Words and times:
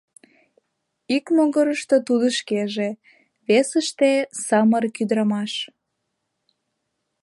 Ик 1.15 1.25
могырышто 1.35 1.95
тудо 2.07 2.27
шкеже, 2.39 2.89
весыште— 3.47 4.11
самырык 4.45 4.95
ӱдырамаш. 5.03 5.53